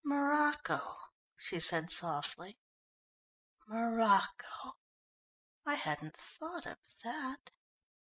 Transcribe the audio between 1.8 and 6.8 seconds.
softly. "Morocco I hadn't thought of